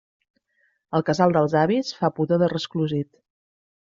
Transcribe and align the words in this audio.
El 0.99 1.03
casal 1.09 1.35
dels 1.35 1.53
avis 1.65 1.93
fa 1.99 2.11
pudor 2.21 2.43
de 2.45 2.51
resclosit. 2.57 3.13